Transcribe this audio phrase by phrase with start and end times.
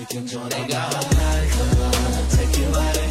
[0.00, 1.90] 느낀 can join 끌어
[2.34, 3.09] take you away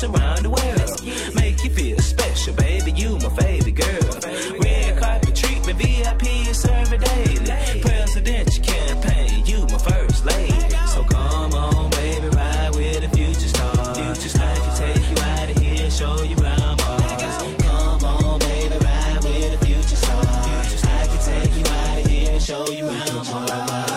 [0.00, 1.34] artists around the world.
[1.34, 2.92] Make you feel special, baby.
[2.92, 4.60] You my favorite girl.
[4.60, 7.80] Red carpet treatment, VIP is serving daily.
[7.80, 10.70] Presidential campaign, you my first lady.
[10.88, 13.94] So come on, baby, ride with the future star.
[13.94, 17.36] Future star, I can take you out of here, show you around bars.
[17.62, 20.22] Come on, baby, ride with the future star.
[20.22, 23.89] I can take you out of here, show you around bars.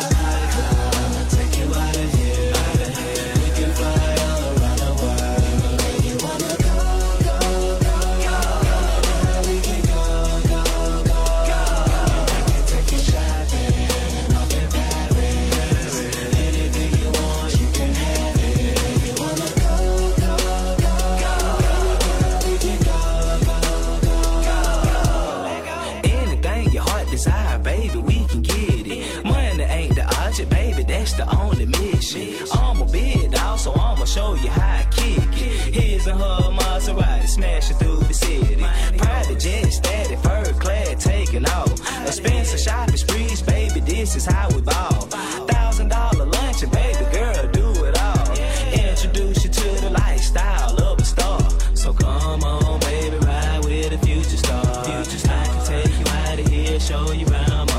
[31.17, 32.47] the only mission.
[32.53, 35.73] I'm a bit out, so I'ma show you how I kick it.
[35.75, 38.63] His and her Maserati smashing through the city.
[38.97, 41.71] Private jet, steady, fur clad, taking off.
[42.07, 45.07] Expensive shopping sprees, baby, this is how we ball.
[45.47, 48.31] Thousand dollar lunch and baby girl, do it all.
[48.73, 51.41] Introduce you to the lifestyle of a star.
[51.75, 54.83] So come on, baby, ride with a future star.
[54.85, 55.37] Future star.
[55.37, 57.72] I can take you out of here, show you around.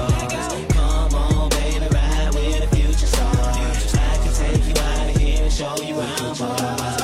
[6.16, 7.03] Bye.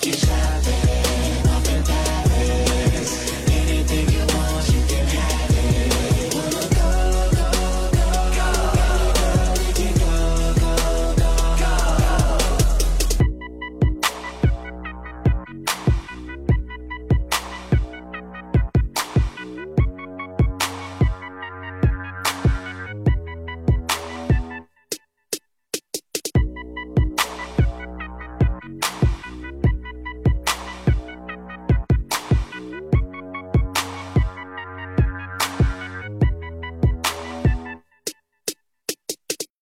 [0.00, 0.51] check it out.